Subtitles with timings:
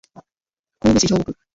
[0.81, 1.37] 神戸市兵庫区